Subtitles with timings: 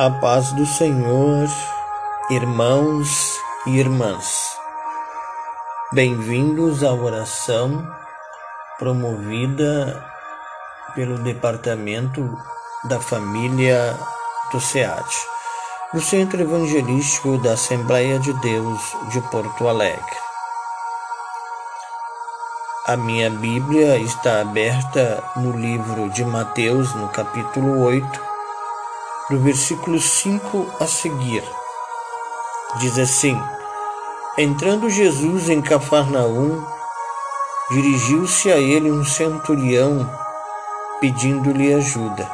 [0.00, 1.46] A paz do Senhor,
[2.30, 4.56] irmãos e irmãs.
[5.92, 7.86] Bem-vindos à oração
[8.78, 10.02] promovida
[10.94, 12.34] pelo Departamento
[12.84, 13.94] da Família
[14.50, 15.04] do SEAD,
[15.92, 18.80] do Centro Evangelístico da Assembleia de Deus
[19.12, 20.16] de Porto Alegre.
[22.86, 28.29] A minha Bíblia está aberta no livro de Mateus, no capítulo 8,
[29.30, 31.44] do versículo 5 a seguir.
[32.80, 33.40] Diz assim:
[34.36, 36.60] Entrando Jesus em Cafarnaum,
[37.70, 40.10] dirigiu-se a ele um centurião,
[41.00, 42.28] pedindo-lhe ajuda.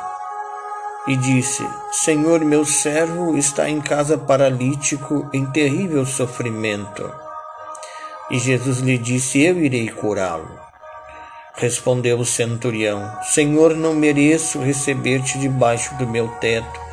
[1.07, 7.13] E disse: Senhor, meu servo está em casa paralítico, em terrível sofrimento.
[8.31, 10.59] E Jesus lhe disse: Eu irei curá-lo.
[11.57, 16.86] Respondeu o centurião: Senhor, não mereço receber-te debaixo do meu teto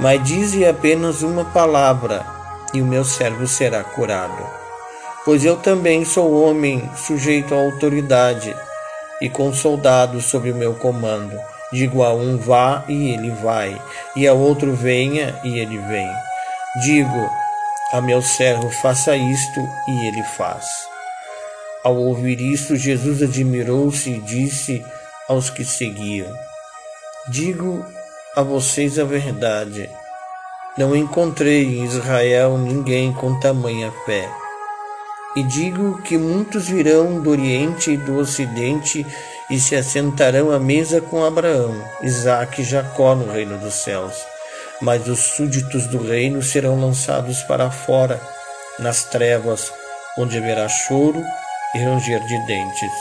[0.00, 2.24] mas dize apenas uma palavra,
[2.72, 4.46] e o meu servo será curado.
[5.24, 8.54] Pois eu também sou homem sujeito à autoridade,
[9.20, 11.38] e com soldados sob o meu comando.
[11.72, 13.80] Digo a um vá e ele vai,
[14.16, 16.08] e a outro venha e ele vem.
[16.82, 17.30] Digo
[17.92, 20.66] a meu servo faça isto e ele faz.
[21.82, 24.84] Ao ouvir isto, Jesus admirou-se e disse
[25.28, 26.30] aos que seguiam:
[27.28, 27.84] Digo
[28.36, 29.88] a vocês a verdade.
[30.78, 34.30] Não encontrei em Israel ninguém com tamanha fé.
[35.36, 39.04] E digo que muitos virão do Oriente e do Ocidente
[39.50, 44.14] e se assentarão à mesa com Abraão, Isaque e Jacó no reino dos céus.
[44.80, 48.20] Mas os súditos do reino serão lançados para fora,
[48.78, 49.72] nas trevas,
[50.16, 51.22] onde haverá choro
[51.74, 52.92] e ranger de dentes.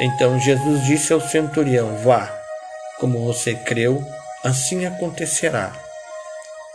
[0.00, 2.32] Então Jesus disse ao centurião: Vá,
[2.98, 4.02] como você creu,
[4.44, 5.72] Assim acontecerá.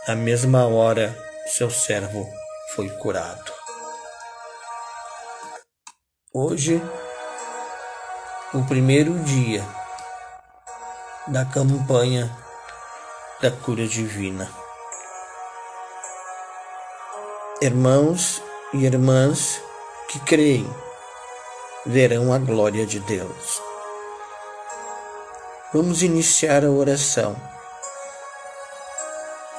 [0.06, 1.16] Na mesma hora,
[1.46, 2.28] seu servo
[2.74, 3.50] foi curado.
[6.30, 6.78] Hoje,
[8.52, 9.64] o primeiro dia
[11.28, 12.30] da campanha
[13.40, 14.46] da cura divina.
[17.62, 18.42] Irmãos
[18.74, 19.58] e irmãs
[20.10, 20.68] que creem
[21.86, 23.58] verão a glória de Deus.
[25.72, 27.53] Vamos iniciar a oração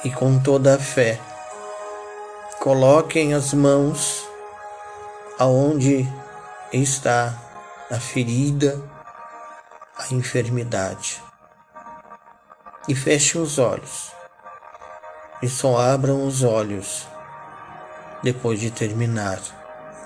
[0.04, 1.20] e com toda a fé.
[2.60, 4.26] Coloquem as mãos
[5.38, 6.08] aonde
[6.72, 7.34] está
[7.90, 8.82] a ferida,
[9.96, 11.22] a enfermidade.
[12.88, 14.12] E fechem os olhos.
[15.42, 17.06] E só abram os olhos
[18.22, 19.38] depois de terminar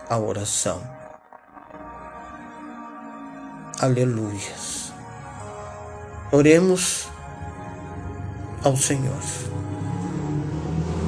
[0.09, 0.83] a oração.
[3.81, 4.93] Aleluias.
[6.33, 7.09] Oremos
[8.63, 9.21] ao Senhor.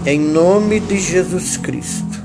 [0.04, 2.18] Em nome de Jesus Cristo,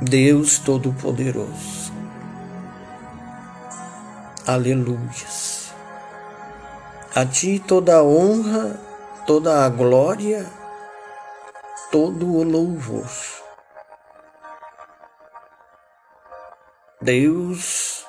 [0.00, 1.92] Deus Todo-Poderoso.
[4.46, 5.74] Aleluias.
[7.12, 8.78] A Ti toda a honra,
[9.26, 10.46] toda a glória,
[11.90, 13.10] todo o louvor.
[17.02, 18.06] Deus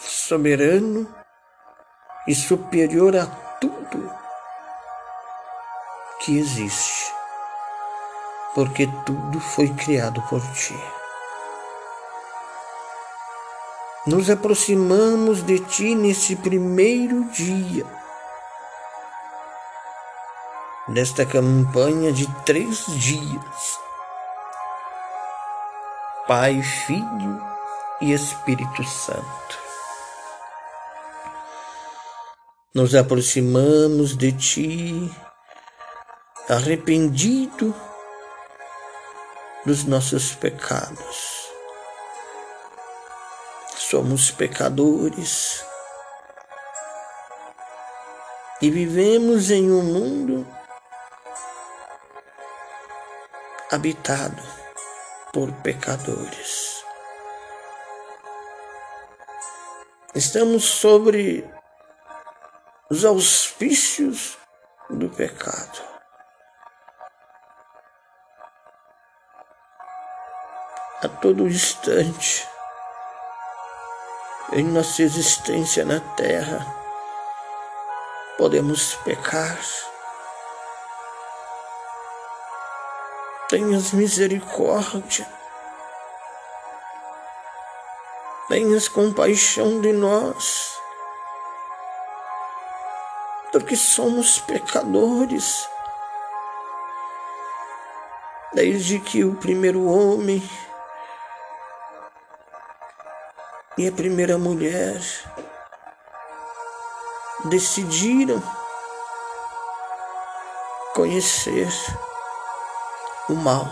[0.00, 1.06] soberano
[2.26, 3.26] e superior a
[3.60, 4.21] tudo
[6.24, 7.12] que existe,
[8.54, 10.78] porque tudo foi criado por ti.
[14.06, 17.86] Nos aproximamos de ti nesse primeiro dia
[20.88, 23.78] desta campanha de três dias.
[26.26, 27.42] Pai, Filho
[28.00, 29.58] e Espírito Santo.
[32.74, 35.10] Nos aproximamos de Ti
[36.48, 37.74] arrependido
[39.64, 41.50] dos nossos pecados.
[43.76, 45.64] Somos pecadores
[48.60, 50.46] e vivemos em um mundo
[53.70, 54.42] habitado
[55.32, 56.82] por pecadores.
[60.14, 61.48] Estamos sobre
[62.90, 64.36] os auspícios
[64.90, 65.91] do pecado.
[71.02, 72.48] A todo instante
[74.52, 76.64] em nossa existência na terra.
[78.38, 79.58] Podemos pecar.
[83.48, 85.26] Tenhas misericórdia.
[88.48, 90.72] Tenhas compaixão de nós.
[93.52, 95.68] porque somos pecadores.
[98.54, 100.42] Desde que o primeiro homem
[103.76, 105.00] e a primeira mulher.
[107.46, 108.40] Decidiram
[110.94, 111.68] conhecer
[113.28, 113.66] o mal.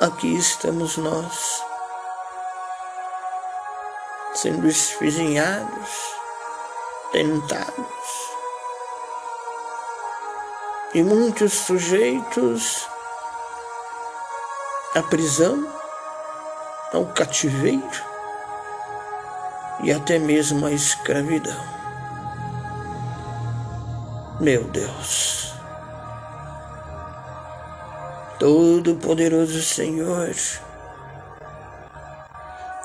[0.00, 1.62] Aqui estamos nós,
[4.34, 6.16] sendo esfizinhados,
[7.12, 8.26] tentados,
[10.94, 12.86] e muitos sujeitos
[14.94, 15.75] à prisão,
[16.96, 18.04] ao cativeiro
[19.82, 21.76] e até mesmo à escravidão.
[24.40, 25.54] Meu Deus.
[28.38, 30.34] Todo-Poderoso Senhor,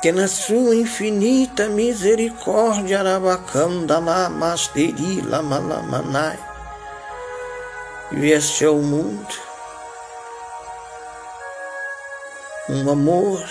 [0.01, 6.39] que na sua infinita misericórdia, Arabacanda Lamasteri Lamalamanai,
[8.11, 9.51] vieste ao mundo
[12.69, 13.43] um amor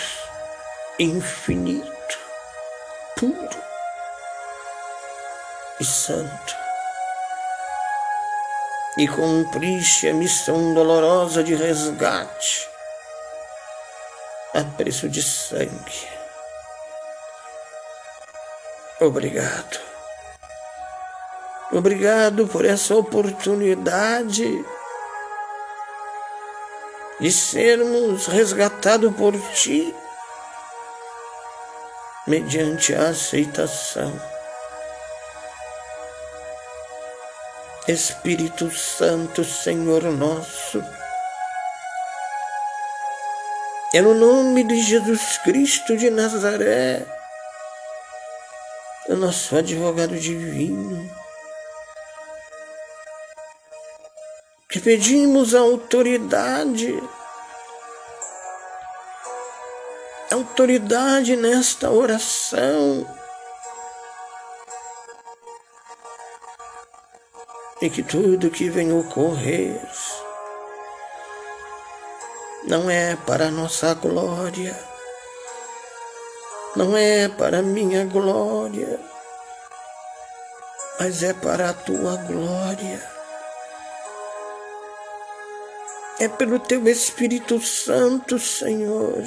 [1.00, 2.18] infinito,
[3.16, 3.62] puro
[5.80, 6.54] e santo
[8.98, 12.68] e cumpriste a missão dolorosa de resgate
[14.52, 16.08] a preço de sangue.
[19.00, 19.80] Obrigado.
[21.72, 24.66] Obrigado por essa oportunidade
[27.18, 29.94] de sermos resgatados por Ti
[32.30, 34.12] mediante a aceitação
[37.88, 40.80] Espírito Santo, Senhor nosso.
[43.92, 47.04] É no nome de Jesus Cristo de Nazaré,
[49.08, 51.10] o nosso advogado divino,
[54.68, 56.96] que pedimos a autoridade,
[60.32, 63.06] autoridade nesta oração
[67.82, 69.80] e que tudo que vem ocorrer
[72.64, 74.78] não é para nossa glória,
[76.76, 79.00] não é para minha glória,
[81.00, 83.10] mas é para a tua glória.
[86.20, 89.24] É pelo teu Espírito Santo, Senhor.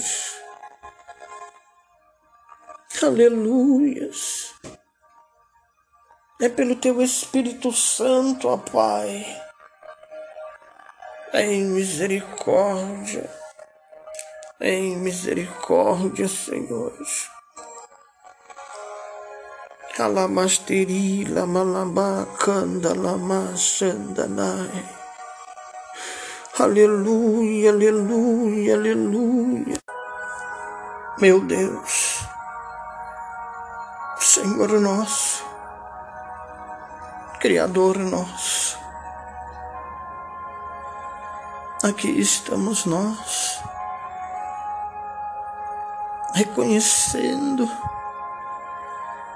[3.01, 4.54] Aleluias.
[6.40, 9.25] É pelo teu Espírito Santo, ó Pai.
[11.34, 13.28] Em misericórdia.
[14.62, 16.95] Em misericórdia, Senhor.
[19.98, 24.86] Alamasteri, lamalabá, canda, lamassandanai.
[26.60, 29.78] Aleluia, aleluia, aleluia.
[31.19, 32.12] Meu Deus,
[34.33, 35.45] Senhor nosso,
[37.39, 38.80] Criador nosso.
[41.83, 43.62] Aqui estamos nós,
[46.33, 47.69] reconhecendo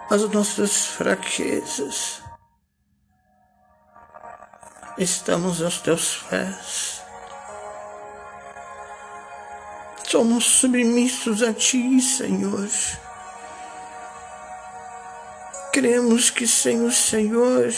[0.09, 2.23] as nossas fraquezas.
[4.98, 7.03] Estamos aos teus pés.
[10.07, 12.67] Somos submissos a ti, Senhor.
[15.77, 17.72] Cremos que sem o Senhor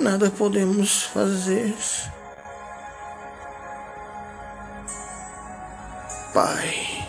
[0.00, 1.76] nada podemos fazer.
[6.32, 7.06] Pai,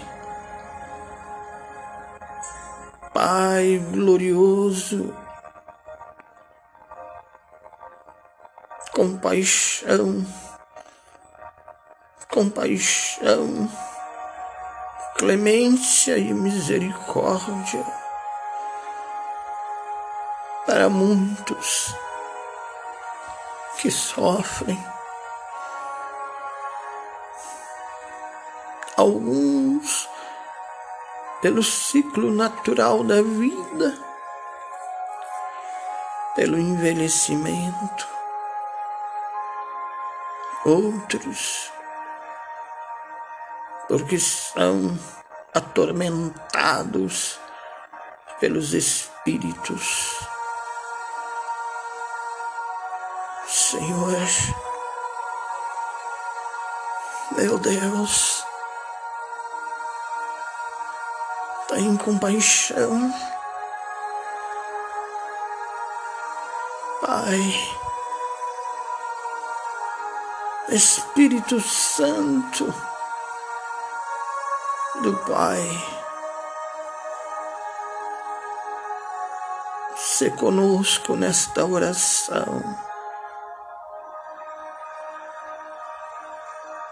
[3.14, 5.16] Pai glorioso,
[8.92, 10.26] compaixão,
[12.30, 13.72] compaixão,
[15.16, 18.03] clemência e misericórdia
[20.74, 21.94] para muitos
[23.78, 24.84] que sofrem.
[28.98, 30.10] Alguns
[31.44, 33.96] pelo ciclo natural da vida,
[36.36, 38.08] pelo envelhecimento,
[40.66, 41.72] outros
[43.88, 44.98] porque são
[45.54, 47.40] atormentados
[48.40, 50.18] pelos espíritos
[53.74, 54.18] Senhor.
[57.32, 58.46] Meu Deus,
[61.68, 63.12] tem compaixão
[67.02, 67.40] Pai,
[70.70, 72.72] Espírito Santo
[75.02, 75.68] do Pai,
[79.96, 82.93] se conosco nesta oração.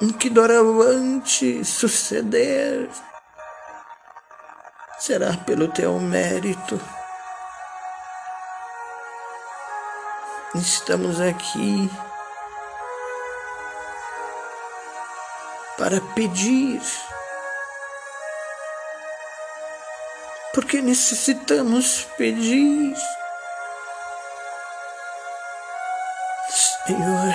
[0.02, 2.90] Em que doravante suceder
[4.98, 6.82] será pelo teu mérito.
[10.56, 11.90] Estamos aqui
[15.78, 16.82] para pedir,
[20.54, 22.96] porque necessitamos pedir.
[26.86, 27.34] Senhor,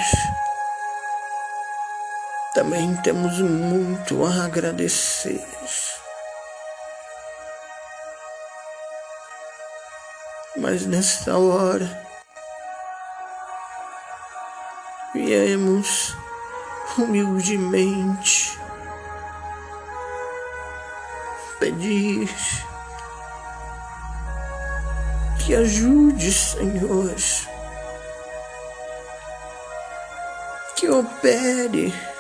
[2.56, 5.46] também temos muito a agradecer.
[10.56, 11.86] Mas nesta hora,
[15.12, 16.16] viemos
[16.96, 18.58] humildemente
[21.60, 22.34] pedir
[25.44, 27.14] que ajude, Senhor,
[30.75, 32.15] que opere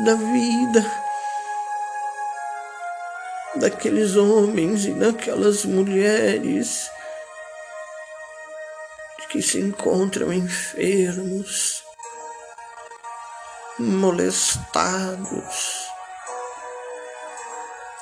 [0.00, 0.84] da vida
[3.56, 6.90] daqueles homens e daquelas mulheres
[9.32, 11.82] que se encontram enfermos,
[13.78, 15.86] molestados,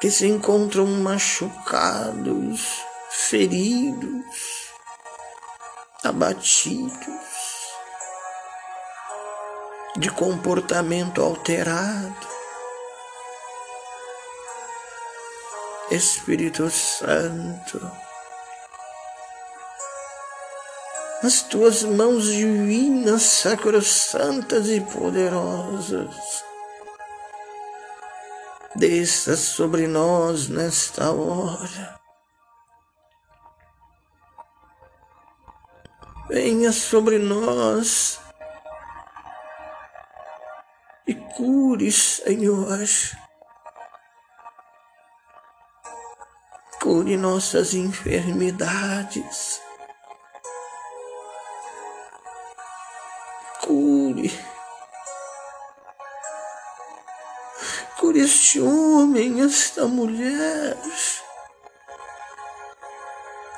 [0.00, 4.72] que se encontram machucados, feridos,
[6.02, 7.29] abatidos,
[10.00, 12.26] de comportamento alterado.
[15.90, 17.78] Espírito Santo,
[21.22, 26.44] as tuas mãos divinas, sacrossantas e poderosas.
[28.76, 32.00] Desça sobre nós nesta hora.
[36.30, 38.18] Venha sobre nós
[41.10, 42.78] e cure, Senhor.
[46.80, 49.60] Cure nossas enfermidades.
[53.66, 54.30] cure.
[57.98, 60.76] Cure este homem, esta mulher,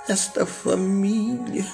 [0.08, 1.64] esta família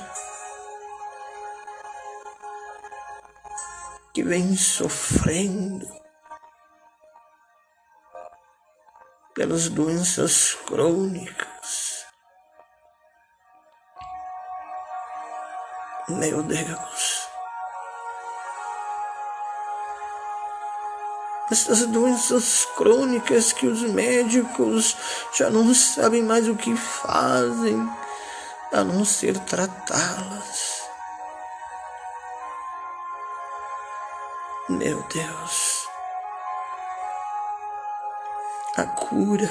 [4.19, 5.87] que vem sofrendo
[9.33, 12.05] pelas doenças crônicas.
[16.09, 17.29] Meu Deus.
[21.51, 24.97] essas doenças crônicas que os médicos
[25.33, 27.89] já não sabem mais o que fazem
[28.73, 30.78] a não ser tratá-las.
[34.69, 35.89] Meu Deus,
[38.77, 39.49] a cura,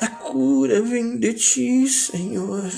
[0.00, 2.70] a cura vem de ti, Senhor.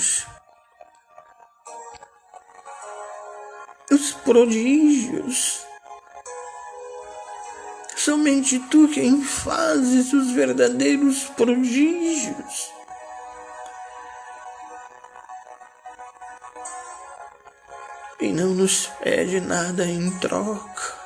[3.91, 5.65] os prodígios.
[7.95, 12.71] Somente tu quem fazes os verdadeiros prodígios.
[18.21, 21.01] E não nos pede nada em troca.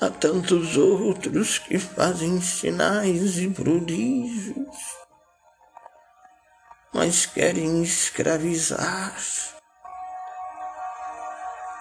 [0.00, 5.06] Há tantos outros que fazem sinais e prodígios
[6.96, 9.14] mas querem escravizar,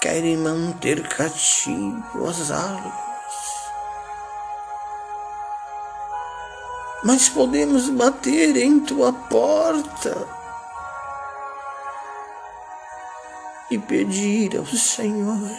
[0.02, 2.94] querem manter cativo as almas.
[7.06, 10.28] Mas podemos bater em tua porta
[13.76, 15.58] e pedir ao Senhor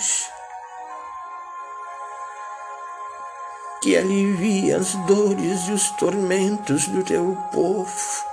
[3.82, 8.25] que alivie as dores e os tormentos do teu povo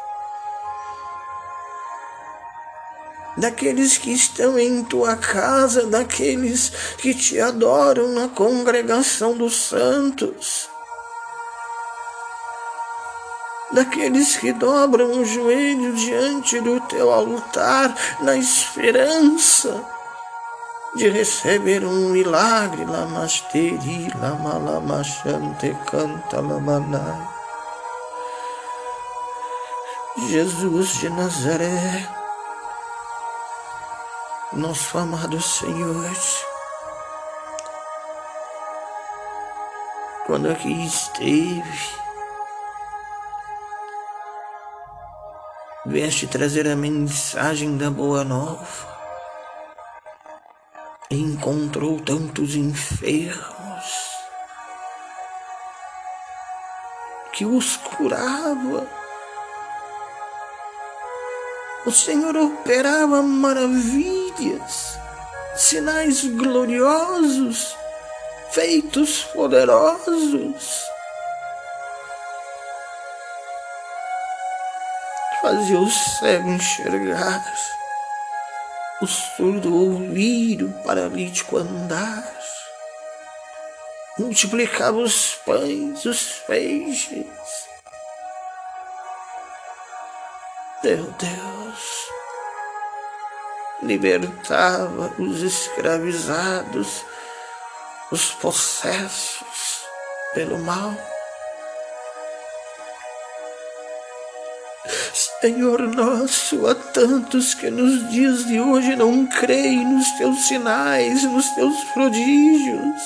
[3.35, 10.69] daqueles que estão em tua casa, daqueles que te adoram na congregação dos santos,
[13.73, 19.83] daqueles que dobram o joelho diante do teu altar na esperança
[20.95, 27.27] de receber um milagre, lamasteri, lamalamachante, canta lamanai.
[30.27, 32.07] Jesus de Nazaré,
[34.53, 36.11] nosso amado Senhor,
[40.27, 42.02] quando aqui esteve,
[45.85, 48.93] vieste trazer a mensagem da Boa Nova
[51.11, 54.13] encontrou tantos enfermos
[57.33, 58.87] que os curava.
[61.85, 64.97] O Senhor operava maravilhas,
[65.55, 67.75] sinais gloriosos,
[68.51, 70.92] feitos poderosos.
[75.43, 77.43] Fazia o cego enxergar
[79.01, 82.33] o surdo ouvir, o paralítico andar.
[84.17, 87.25] Multiplicava os pães, os peixes.
[90.81, 92.07] Meu Deus,
[93.81, 97.03] libertava os escravizados,
[98.09, 99.83] os possessos
[100.33, 100.95] pelo mal.
[105.13, 111.47] Senhor nosso, há tantos que nos dias de hoje não creem nos teus sinais, nos
[111.51, 113.01] teus prodígios.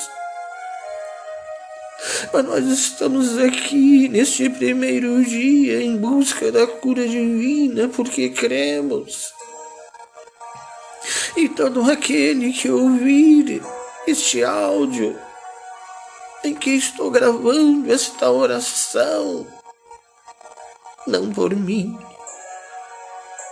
[2.32, 9.32] Mas nós estamos aqui neste primeiro dia em busca da cura divina porque cremos.
[11.36, 13.62] E todo aquele que ouvir
[14.06, 15.16] este áudio
[16.42, 19.46] em que estou gravando esta oração,
[21.08, 21.98] não por mim,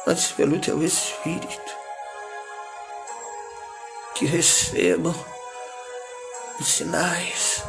[0.07, 1.75] mas pelo teu Espírito,
[4.15, 5.15] que recebam
[6.61, 7.63] os sinais,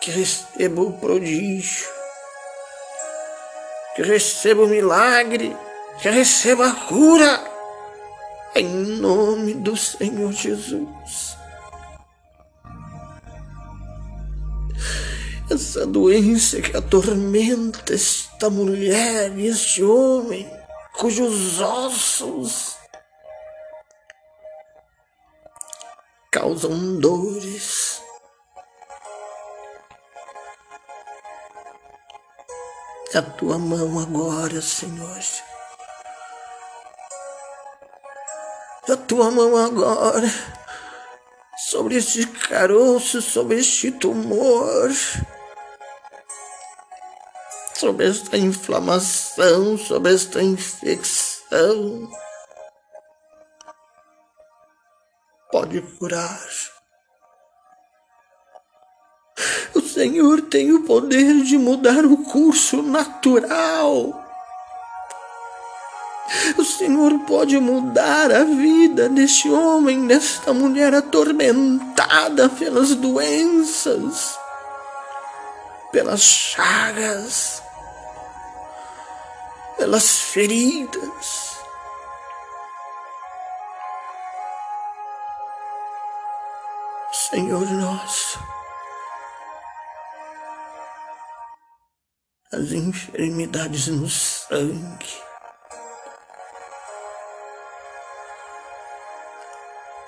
[0.00, 1.88] que recebam o prodígio,
[3.96, 5.56] que recebam o milagre,
[6.00, 7.44] que recebam a cura,
[8.54, 11.36] em nome do Senhor Jesus.
[15.54, 20.50] Essa doença que atormenta esta mulher e este homem,
[20.98, 22.76] cujos ossos
[26.30, 28.02] causam dores.
[33.14, 35.20] A tua mão agora, Senhor.
[38.88, 40.28] A tua mão agora
[41.68, 44.90] sobre este caroço, sobre este tumor
[47.74, 52.08] sobre esta inflamação, sobre esta infecção.
[55.50, 56.40] Pode curar.
[59.74, 64.20] O Senhor tem o poder de mudar o curso natural.
[66.56, 74.38] O Senhor pode mudar a vida deste homem, desta mulher atormentada pelas doenças,
[75.92, 77.63] pelas chagas
[79.84, 81.58] pelas feridas.
[87.12, 88.38] Senhor nosso,
[92.50, 95.22] as enfermidades no sangue,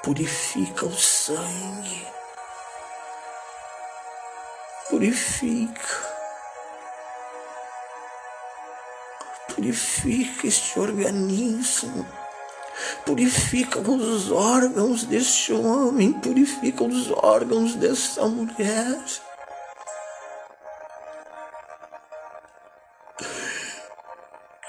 [0.03, 2.09] purifica o sangue,
[4.89, 6.16] purifica.
[9.57, 12.07] Purifica este organismo.
[13.07, 16.13] Purifica os órgãos deste homem.
[16.13, 18.99] Purifica os órgãos dessa mulher.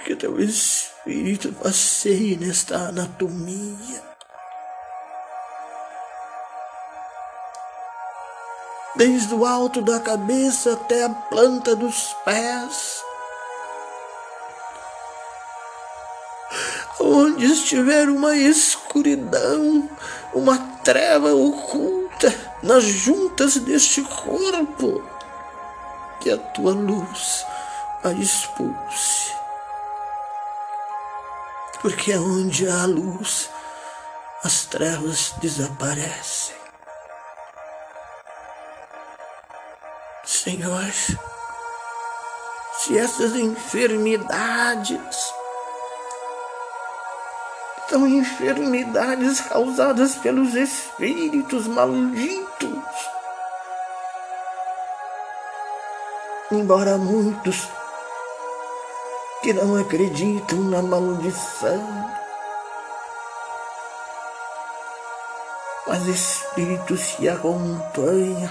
[0.05, 4.01] Que teu espírito passeie nesta anatomia.
[8.95, 13.05] Desde o alto da cabeça até a planta dos pés
[17.07, 19.89] onde estiver uma escuridão,
[20.33, 25.01] uma treva oculta nas juntas deste corpo,
[26.19, 27.45] que a tua luz
[28.03, 29.31] a expulse.
[31.81, 33.49] Porque onde há luz,
[34.43, 36.57] as trevas desaparecem.
[40.25, 40.91] Senhor,
[42.73, 45.36] se essas enfermidades
[47.89, 52.83] são enfermidades causadas pelos espíritos malditos.
[56.51, 57.67] Embora muitos
[59.41, 62.11] que não acreditam na maldição,
[65.87, 68.49] mas espíritos se acompanham,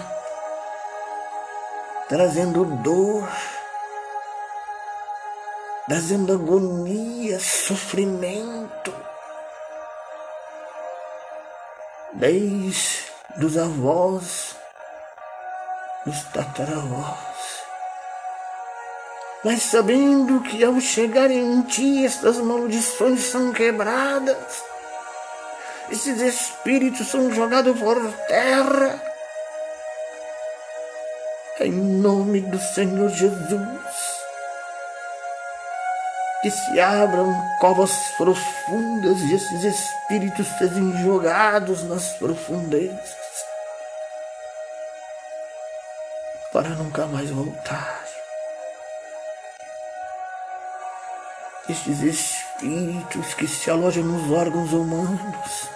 [2.09, 3.29] trazendo dor,
[5.87, 8.95] trazendo agonia, sofrimento,
[12.17, 13.05] desde
[13.45, 14.57] os avós,
[16.07, 17.37] os tataravós.
[19.45, 24.63] Mas sabendo que ao chegar em ti estas maldições são quebradas,
[25.91, 29.01] esses espíritos são jogados por terra.
[31.61, 34.16] Em nome do Senhor Jesus.
[36.47, 43.17] Que se abram covas profundas e esses espíritos sejam jogados nas profundezas.
[46.53, 48.01] Para nunca mais voltar.
[51.69, 55.69] Estes espíritos que se alojam nos órgãos humanos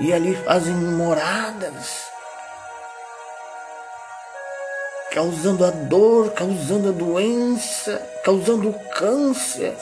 [0.00, 2.11] e ali fazem moradas,
[5.12, 9.76] causando a dor, causando a doença, causando o câncer,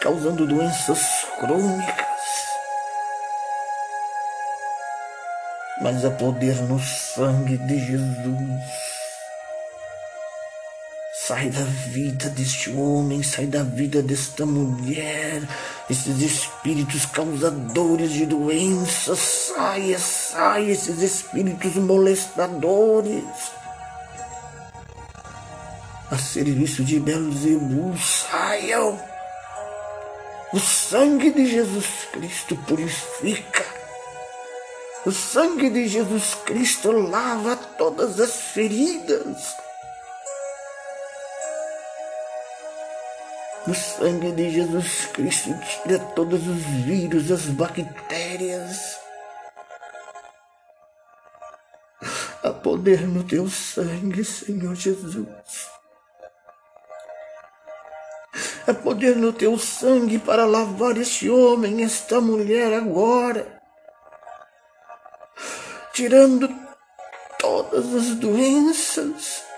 [0.00, 2.04] causando doenças crônicas.
[5.82, 8.84] Mas há poder no sangue de Jesus.
[11.26, 15.42] Sai da vida deste homem, sai da vida desta mulher,
[15.88, 23.24] esses espíritos causadores de doenças, saia, saia, esses espíritos molestadores.
[26.10, 28.98] A serviço de Belzebu, saiam.
[30.52, 33.64] O sangue de Jesus Cristo purifica.
[35.04, 39.63] O sangue de Jesus Cristo lava todas as feridas.
[43.66, 45.50] O sangue de Jesus Cristo
[45.82, 49.00] tira todos os vírus, as bactérias.
[52.42, 55.70] Há poder no teu sangue, Senhor Jesus.
[58.66, 63.62] Há poder no teu sangue para lavar este homem, esta mulher agora.
[65.94, 66.50] Tirando
[67.38, 69.53] todas as doenças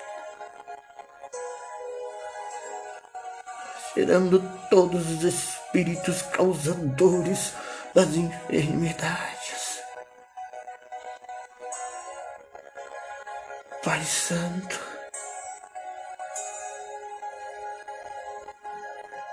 [3.97, 7.55] tirando todos os espíritos causadores
[7.95, 9.81] das enfermidades.
[13.83, 14.79] Pai Santo,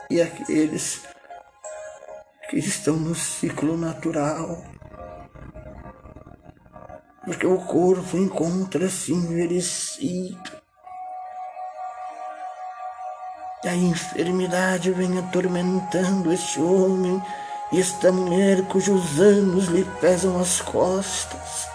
[0.10, 1.02] e aqueles
[2.50, 4.64] que estão no ciclo natural,
[7.26, 10.63] porque o corpo encontra-se envelhecido,
[13.74, 17.20] a enfermidade vem atormentando este homem
[17.72, 21.68] e esta mulher cujos anos lhe pesam as costas.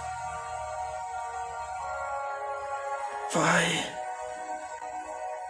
[3.32, 3.84] Pai,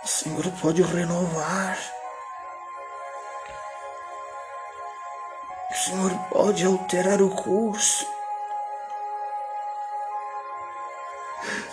[0.02, 1.78] o Senhor pode renovar.
[5.70, 8.06] O Senhor pode alterar o curso.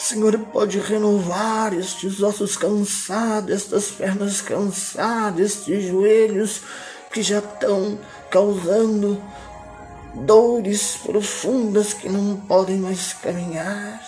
[0.08, 6.62] Senhor pode renovar estes ossos cansados, estas pernas cansadas, estes joelhos
[7.12, 7.98] que já estão
[8.30, 9.20] causando
[10.14, 14.00] dores profundas que não podem mais caminhar.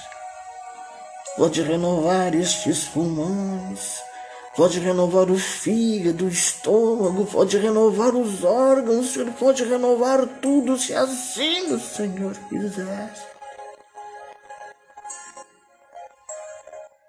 [1.35, 3.95] Pode renovar estes pulmões,
[4.55, 10.93] pode renovar o fígado, o estômago, pode renovar os órgãos, Senhor pode renovar tudo se
[10.93, 13.36] assim o Senhor quiser.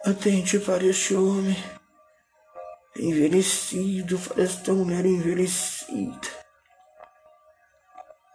[0.04, 1.56] Atente para este homem
[2.96, 6.28] envelhecido, para esta mulher envelhecida.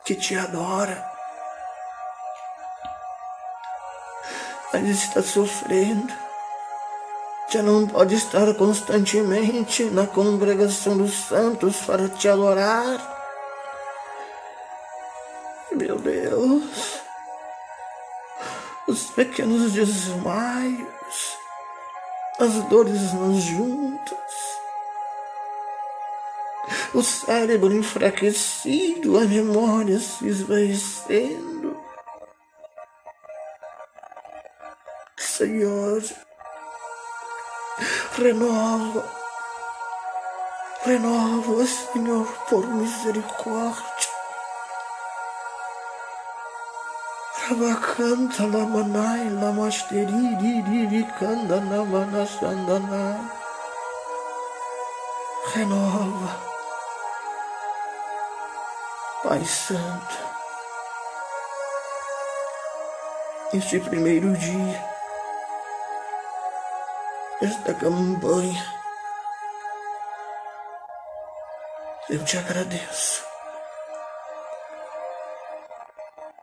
[0.06, 1.10] Que te adora,
[4.74, 6.14] mas está sofrendo.
[7.50, 13.00] Já não pode estar constantemente na congregação dos santos para te adorar.
[15.72, 17.02] Meu Deus,
[18.88, 21.43] os pequenos desmaios
[22.40, 24.34] as dores nas juntas,
[26.94, 31.78] o cérebro enfraquecido, a memória se esvaecendo.
[35.18, 36.04] Senhor,
[38.18, 39.24] renova,
[40.86, 44.13] Renova, Senhor, por misericórdia.
[47.54, 53.30] Rabacanta lamanai lamasteriri canda namanasandana.
[55.54, 56.34] Renova,
[59.22, 60.18] Pai Santo,
[63.54, 64.84] este primeiro dia,
[67.40, 68.66] esta campanha,
[72.10, 73.24] Eu te agradeço.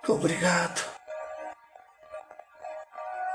[0.09, 1.00] Obrigado.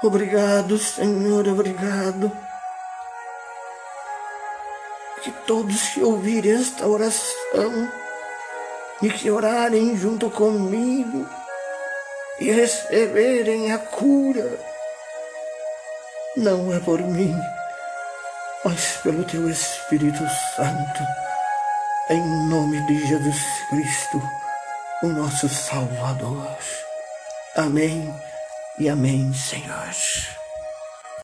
[0.04, 2.32] Obrigado, Senhor, obrigado.
[5.24, 7.92] Que todos que ouvirem esta oração
[9.02, 11.28] e que orarem junto comigo
[12.40, 14.60] e receberem a cura,
[16.36, 17.36] não é por mim,
[18.64, 20.24] mas pelo teu Espírito
[20.56, 21.04] Santo
[22.10, 24.22] em nome de Jesus Cristo,
[25.02, 26.56] o nosso Salvador.
[27.56, 28.14] Amém
[28.78, 30.35] e amém, Senhor.